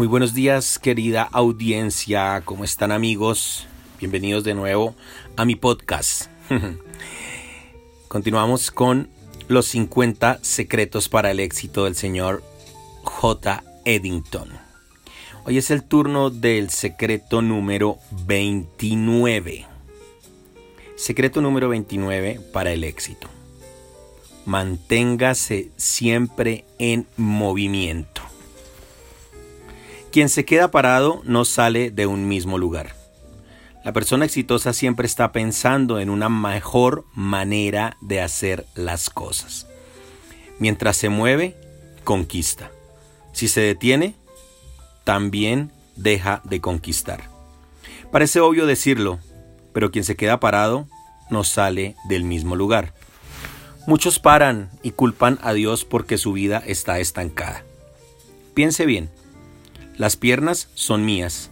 Muy 0.00 0.06
buenos 0.06 0.32
días 0.32 0.78
querida 0.78 1.28
audiencia, 1.30 2.40
¿cómo 2.46 2.64
están 2.64 2.90
amigos? 2.90 3.66
Bienvenidos 3.98 4.44
de 4.44 4.54
nuevo 4.54 4.94
a 5.36 5.44
mi 5.44 5.56
podcast. 5.56 6.30
Continuamos 8.08 8.70
con 8.70 9.10
los 9.48 9.66
50 9.66 10.38
secretos 10.40 11.10
para 11.10 11.30
el 11.30 11.38
éxito 11.38 11.84
del 11.84 11.96
señor 11.96 12.42
J. 13.02 13.62
Eddington. 13.84 14.48
Hoy 15.44 15.58
es 15.58 15.70
el 15.70 15.84
turno 15.84 16.30
del 16.30 16.70
secreto 16.70 17.42
número 17.42 17.98
29. 18.24 19.66
Secreto 20.96 21.42
número 21.42 21.68
29 21.68 22.40
para 22.54 22.72
el 22.72 22.84
éxito. 22.84 23.28
Manténgase 24.46 25.72
siempre 25.76 26.64
en 26.78 27.06
movimiento. 27.18 28.29
Quien 30.12 30.28
se 30.28 30.44
queda 30.44 30.72
parado 30.72 31.22
no 31.24 31.44
sale 31.44 31.92
de 31.92 32.06
un 32.06 32.26
mismo 32.26 32.58
lugar. 32.58 32.96
La 33.84 33.92
persona 33.92 34.24
exitosa 34.24 34.72
siempre 34.72 35.06
está 35.06 35.30
pensando 35.30 36.00
en 36.00 36.10
una 36.10 36.28
mejor 36.28 37.04
manera 37.14 37.96
de 38.00 38.20
hacer 38.20 38.66
las 38.74 39.08
cosas. 39.08 39.68
Mientras 40.58 40.96
se 40.96 41.08
mueve, 41.08 41.56
conquista. 42.02 42.72
Si 43.32 43.46
se 43.46 43.60
detiene, 43.60 44.16
también 45.04 45.70
deja 45.94 46.42
de 46.44 46.60
conquistar. 46.60 47.30
Parece 48.10 48.40
obvio 48.40 48.66
decirlo, 48.66 49.20
pero 49.72 49.92
quien 49.92 50.04
se 50.04 50.16
queda 50.16 50.40
parado 50.40 50.88
no 51.30 51.44
sale 51.44 51.94
del 52.08 52.24
mismo 52.24 52.56
lugar. 52.56 52.94
Muchos 53.86 54.18
paran 54.18 54.70
y 54.82 54.90
culpan 54.90 55.38
a 55.42 55.52
Dios 55.52 55.84
porque 55.84 56.18
su 56.18 56.32
vida 56.32 56.62
está 56.66 56.98
estancada. 56.98 57.64
Piense 58.54 58.84
bien, 58.84 59.08
las 60.00 60.16
piernas 60.16 60.70
son 60.72 61.04
mías. 61.04 61.50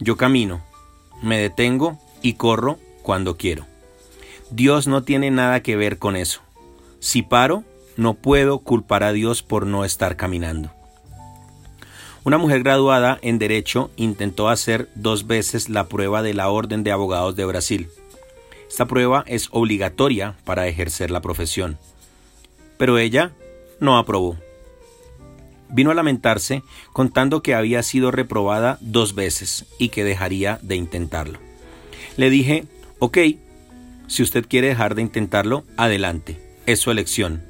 Yo 0.00 0.18
camino, 0.18 0.62
me 1.22 1.38
detengo 1.38 1.98
y 2.20 2.34
corro 2.34 2.78
cuando 3.02 3.38
quiero. 3.38 3.64
Dios 4.50 4.86
no 4.86 5.02
tiene 5.02 5.30
nada 5.30 5.62
que 5.62 5.76
ver 5.76 5.96
con 5.96 6.14
eso. 6.14 6.42
Si 6.98 7.22
paro, 7.22 7.64
no 7.96 8.12
puedo 8.12 8.58
culpar 8.58 9.02
a 9.02 9.12
Dios 9.14 9.42
por 9.42 9.64
no 9.64 9.86
estar 9.86 10.16
caminando. 10.16 10.70
Una 12.22 12.36
mujer 12.36 12.62
graduada 12.64 13.18
en 13.22 13.38
Derecho 13.38 13.90
intentó 13.96 14.50
hacer 14.50 14.90
dos 14.94 15.26
veces 15.26 15.70
la 15.70 15.88
prueba 15.88 16.22
de 16.22 16.34
la 16.34 16.50
Orden 16.50 16.84
de 16.84 16.92
Abogados 16.92 17.34
de 17.34 17.46
Brasil. 17.46 17.88
Esta 18.68 18.84
prueba 18.84 19.24
es 19.26 19.48
obligatoria 19.52 20.36
para 20.44 20.66
ejercer 20.66 21.10
la 21.10 21.22
profesión. 21.22 21.78
Pero 22.76 22.98
ella 22.98 23.32
no 23.80 23.96
aprobó 23.96 24.36
vino 25.72 25.90
a 25.90 25.94
lamentarse 25.94 26.62
contando 26.92 27.42
que 27.42 27.54
había 27.54 27.82
sido 27.82 28.10
reprobada 28.10 28.78
dos 28.80 29.14
veces 29.14 29.66
y 29.78 29.88
que 29.88 30.04
dejaría 30.04 30.58
de 30.62 30.76
intentarlo. 30.76 31.38
Le 32.16 32.30
dije, 32.30 32.64
ok, 32.98 33.18
si 34.06 34.22
usted 34.22 34.46
quiere 34.48 34.68
dejar 34.68 34.94
de 34.94 35.02
intentarlo, 35.02 35.64
adelante, 35.76 36.40
es 36.66 36.80
su 36.80 36.90
elección. 36.90 37.42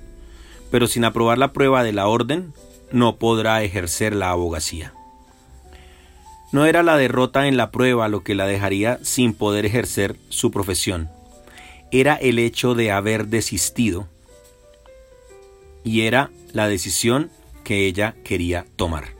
Pero 0.70 0.86
sin 0.86 1.04
aprobar 1.04 1.38
la 1.38 1.52
prueba 1.52 1.82
de 1.82 1.92
la 1.92 2.06
orden, 2.06 2.52
no 2.92 3.16
podrá 3.16 3.62
ejercer 3.62 4.14
la 4.14 4.30
abogacía. 4.30 4.92
No 6.52 6.66
era 6.66 6.82
la 6.82 6.96
derrota 6.96 7.46
en 7.46 7.56
la 7.56 7.70
prueba 7.70 8.08
lo 8.08 8.24
que 8.24 8.34
la 8.34 8.46
dejaría 8.46 8.98
sin 9.02 9.34
poder 9.34 9.66
ejercer 9.66 10.16
su 10.28 10.50
profesión. 10.50 11.08
Era 11.92 12.16
el 12.16 12.38
hecho 12.38 12.74
de 12.74 12.90
haber 12.90 13.28
desistido. 13.28 14.08
Y 15.84 16.02
era 16.02 16.30
la 16.52 16.68
decisión 16.68 17.30
que 17.70 17.86
ella 17.86 18.16
quería 18.24 18.66
tomar. 18.74 19.14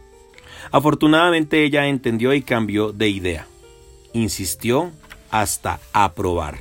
Afortunadamente 0.72 1.62
ella 1.62 1.86
entendió 1.86 2.34
y 2.34 2.42
cambió 2.42 2.90
de 2.90 3.08
idea. 3.08 3.46
Insistió 4.12 4.90
hasta 5.30 5.78
aprobar. 5.92 6.58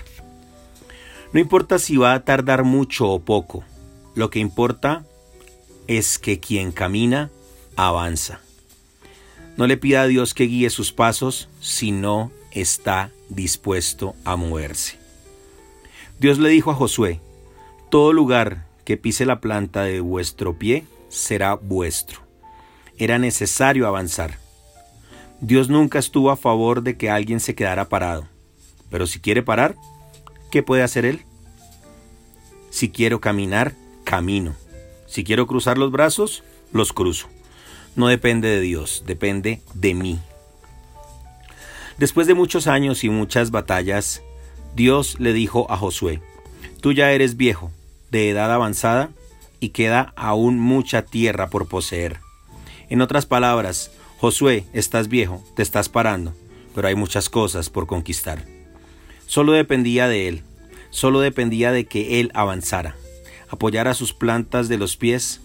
No 1.34 1.40
importa 1.40 1.80
si 1.80 1.98
va 1.98 2.14
a 2.14 2.24
tardar 2.24 2.64
mucho 2.64 3.10
o 3.10 3.22
poco, 3.22 3.64
lo 4.14 4.30
que 4.30 4.38
importa 4.38 5.04
es 5.88 6.20
que 6.20 6.40
quien 6.40 6.74
camina 6.74 7.32
avanza. 7.76 8.40
No 9.58 9.66
le 9.66 9.76
pida 9.76 10.04
a 10.04 10.08
Dios 10.08 10.36
que 10.36 10.44
guíe 10.44 10.70
sus 10.70 10.92
pasos 10.92 11.50
si 11.60 11.92
no 11.92 12.32
está 12.52 13.10
dispuesto 13.30 14.14
a 14.26 14.36
moverse. 14.36 15.00
Dios 16.20 16.38
le 16.38 16.50
dijo 16.50 16.70
a 16.70 16.76
Josué, 16.76 17.20
todo 17.90 18.14
lugar 18.14 18.68
que 18.86 18.96
pise 18.96 19.26
la 19.26 19.42
planta 19.42 19.86
de 19.86 20.02
vuestro 20.02 20.54
pie 20.54 20.86
será 21.10 21.56
vuestro. 21.56 22.22
Era 22.98 23.18
necesario 23.18 23.88
avanzar. 23.88 24.38
Dios 25.42 25.70
nunca 25.70 26.00
estuvo 26.00 26.32
a 26.32 26.38
favor 26.38 26.84
de 26.84 26.98
que 26.98 27.10
alguien 27.10 27.40
se 27.40 27.56
quedara 27.56 27.90
parado. 27.90 28.28
Pero 28.90 29.08
si 29.08 29.20
quiere 29.20 29.44
parar, 29.44 29.76
¿qué 30.52 30.64
puede 30.64 30.84
hacer 30.84 31.06
Él? 31.06 31.26
Si 32.70 32.90
quiero 32.90 33.20
caminar, 33.20 33.74
camino. 34.04 34.56
Si 35.08 35.24
quiero 35.24 35.48
cruzar 35.48 35.78
los 35.78 35.92
brazos, 35.92 36.44
los 36.72 36.94
cruzo. 36.94 37.28
No 37.96 38.08
depende 38.08 38.48
de 38.48 38.62
Dios, 38.62 39.04
depende 39.06 39.62
de 39.74 39.94
mí. 39.94 40.20
Después 41.98 42.28
de 42.28 42.34
muchos 42.34 42.68
años 42.68 43.04
y 43.04 43.10
muchas 43.10 43.52
batallas, 43.52 44.22
Dios 44.76 45.20
le 45.20 45.34
dijo 45.34 45.70
a 45.70 45.78
Josué, 45.78 46.22
Tú 46.82 46.94
ya 46.94 47.12
eres 47.12 47.36
viejo, 47.36 47.72
de 48.10 48.30
edad 48.30 48.54
avanzada, 48.54 49.10
y 49.60 49.70
queda 49.70 50.14
aún 50.16 50.60
mucha 50.60 51.04
tierra 51.04 51.50
por 51.50 51.68
poseer. 51.68 52.20
En 52.90 53.02
otras 53.02 53.26
palabras, 53.26 53.92
Josué, 54.18 54.66
estás 54.74 55.08
viejo, 55.08 55.44
te 55.56 55.62
estás 55.62 55.90
parando, 55.90 56.34
pero 56.76 56.88
hay 56.88 56.96
muchas 56.96 57.30
cosas 57.30 57.70
por 57.70 57.88
conquistar. 57.88 58.46
Solo 59.28 59.52
dependía 59.52 60.08
de 60.08 60.28
él, 60.28 60.44
solo 60.90 61.20
dependía 61.20 61.72
de 61.72 61.86
que 61.86 62.20
él 62.20 62.32
avanzara, 62.34 62.96
apoyara 63.50 63.94
sus 63.94 64.14
plantas 64.14 64.68
de 64.70 64.78
los 64.78 64.98
pies, 64.98 65.42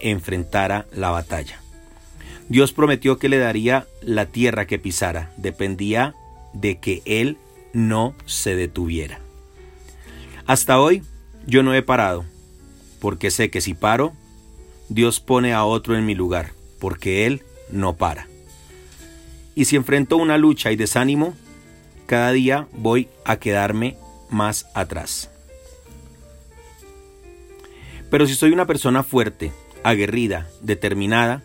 enfrentara 0.00 0.86
la 0.92 1.10
batalla. 1.10 1.60
Dios 2.48 2.72
prometió 2.72 3.18
que 3.18 3.28
le 3.28 3.38
daría 3.38 3.86
la 4.02 4.26
tierra 4.26 4.66
que 4.66 4.78
pisara, 4.78 5.32
dependía 5.36 6.14
de 6.52 6.78
que 6.78 7.02
él 7.04 7.38
no 7.72 8.14
se 8.26 8.54
detuviera. 8.54 9.20
Hasta 10.46 10.78
hoy 10.78 11.02
yo 11.46 11.62
no 11.62 11.74
he 11.74 11.82
parado, 11.82 12.24
porque 13.02 13.32
sé 13.32 13.50
que 13.50 13.60
si 13.60 13.74
paro, 13.74 14.12
Dios 14.88 15.18
pone 15.18 15.52
a 15.52 15.64
otro 15.64 15.96
en 15.96 16.06
mi 16.06 16.14
lugar, 16.14 16.52
porque 16.78 17.26
Él 17.26 17.42
no 17.68 17.96
para. 17.96 18.28
Y 19.56 19.64
si 19.64 19.74
enfrento 19.74 20.16
una 20.16 20.38
lucha 20.38 20.70
y 20.70 20.76
desánimo, 20.76 21.34
cada 22.06 22.30
día 22.30 22.68
voy 22.72 23.08
a 23.24 23.38
quedarme 23.38 23.96
más 24.30 24.68
atrás. 24.72 25.30
Pero 28.08 28.24
si 28.28 28.36
soy 28.36 28.52
una 28.52 28.66
persona 28.66 29.02
fuerte, 29.02 29.50
aguerrida, 29.82 30.48
determinada, 30.60 31.42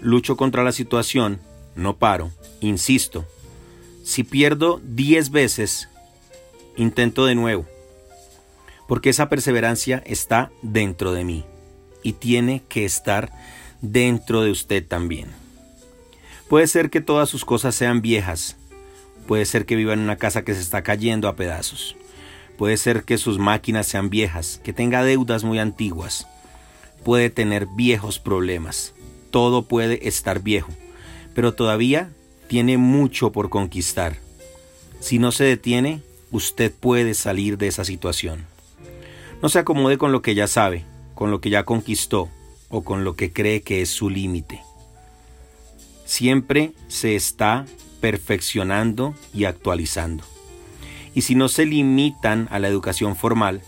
lucho 0.00 0.38
contra 0.38 0.64
la 0.64 0.72
situación, 0.72 1.40
no 1.76 1.98
paro, 1.98 2.30
insisto. 2.60 3.26
Si 4.02 4.24
pierdo 4.24 4.80
diez 4.82 5.30
veces, 5.30 5.90
intento 6.78 7.26
de 7.26 7.34
nuevo 7.34 7.66
porque 8.90 9.10
esa 9.10 9.28
perseverancia 9.28 10.02
está 10.04 10.50
dentro 10.62 11.12
de 11.12 11.22
mí 11.22 11.44
y 12.02 12.14
tiene 12.14 12.64
que 12.68 12.84
estar 12.84 13.30
dentro 13.80 14.42
de 14.42 14.50
usted 14.50 14.84
también. 14.84 15.28
Puede 16.48 16.66
ser 16.66 16.90
que 16.90 17.00
todas 17.00 17.28
sus 17.28 17.44
cosas 17.44 17.76
sean 17.76 18.02
viejas, 18.02 18.56
puede 19.28 19.44
ser 19.44 19.64
que 19.64 19.76
viva 19.76 19.92
en 19.92 20.00
una 20.00 20.16
casa 20.16 20.42
que 20.42 20.54
se 20.54 20.60
está 20.60 20.82
cayendo 20.82 21.28
a 21.28 21.36
pedazos, 21.36 21.94
puede 22.58 22.76
ser 22.76 23.04
que 23.04 23.16
sus 23.16 23.38
máquinas 23.38 23.86
sean 23.86 24.10
viejas, 24.10 24.60
que 24.64 24.72
tenga 24.72 25.04
deudas 25.04 25.44
muy 25.44 25.60
antiguas, 25.60 26.26
puede 27.04 27.30
tener 27.30 27.68
viejos 27.76 28.18
problemas, 28.18 28.92
todo 29.30 29.68
puede 29.68 30.08
estar 30.08 30.42
viejo, 30.42 30.72
pero 31.32 31.54
todavía 31.54 32.10
tiene 32.48 32.76
mucho 32.76 33.30
por 33.30 33.50
conquistar. 33.50 34.16
Si 34.98 35.20
no 35.20 35.30
se 35.30 35.44
detiene, 35.44 36.02
usted 36.32 36.72
puede 36.72 37.14
salir 37.14 37.56
de 37.56 37.68
esa 37.68 37.84
situación. 37.84 38.50
No 39.42 39.48
se 39.48 39.58
acomode 39.58 39.96
con 39.96 40.12
lo 40.12 40.20
que 40.20 40.34
ya 40.34 40.46
sabe, 40.46 40.84
con 41.14 41.30
lo 41.30 41.40
que 41.40 41.50
ya 41.50 41.64
conquistó 41.64 42.28
o 42.68 42.82
con 42.82 43.04
lo 43.04 43.16
que 43.16 43.32
cree 43.32 43.62
que 43.62 43.80
es 43.80 43.88
su 43.88 44.10
límite. 44.10 44.62
Siempre 46.04 46.72
se 46.88 47.16
está 47.16 47.64
perfeccionando 48.00 49.14
y 49.32 49.44
actualizando. 49.44 50.24
Y 51.14 51.22
si 51.22 51.34
no 51.34 51.48
se 51.48 51.66
limitan 51.66 52.48
a 52.50 52.58
la 52.58 52.68
educación 52.68 53.16
formal, 53.16 53.62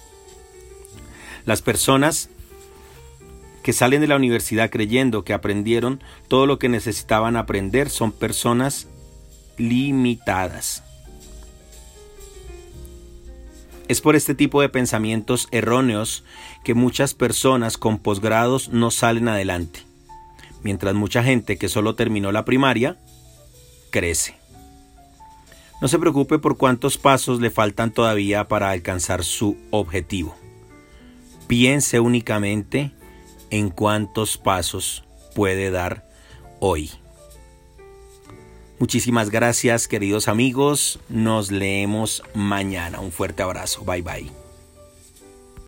las 1.44 1.62
personas 1.62 2.28
que 3.62 3.72
salen 3.72 4.00
de 4.00 4.08
la 4.08 4.16
universidad 4.16 4.70
creyendo 4.70 5.24
que 5.24 5.32
aprendieron 5.32 6.02
todo 6.28 6.46
lo 6.46 6.58
que 6.58 6.68
necesitaban 6.68 7.36
aprender 7.36 7.90
son 7.90 8.12
personas 8.12 8.88
limitadas. 9.56 10.82
Es 13.88 14.00
por 14.00 14.16
este 14.16 14.34
tipo 14.34 14.60
de 14.60 14.68
pensamientos 14.68 15.48
erróneos 15.50 16.24
que 16.64 16.74
muchas 16.74 17.14
personas 17.14 17.76
con 17.76 17.98
posgrados 17.98 18.68
no 18.70 18.90
salen 18.90 19.28
adelante. 19.28 19.80
mientras 20.62 20.94
mucha 20.94 21.22
gente 21.22 21.58
que 21.58 21.68
solo 21.68 21.94
terminó 21.94 22.30
la 22.32 22.44
primaria 22.44 22.96
crece. 23.90 24.36
No 25.80 25.88
se 25.88 25.98
preocupe 25.98 26.38
por 26.38 26.56
cuántos 26.56 26.98
pasos 26.98 27.40
le 27.40 27.50
faltan 27.50 27.90
todavía 27.90 28.46
para 28.46 28.70
alcanzar 28.70 29.24
su 29.24 29.56
objetivo. 29.70 30.36
Piense 31.48 31.98
únicamente 31.98 32.92
en 33.50 33.70
cuántos 33.70 34.38
pasos 34.38 35.04
puede 35.34 35.70
dar 35.70 36.08
hoy. 36.60 36.92
Muchísimas 38.82 39.30
gracias 39.30 39.86
queridos 39.86 40.26
amigos, 40.26 40.98
nos 41.08 41.52
leemos 41.52 42.20
mañana. 42.34 42.98
Un 42.98 43.12
fuerte 43.12 43.44
abrazo, 43.44 43.84
bye 43.84 44.02
bye. 44.02 44.41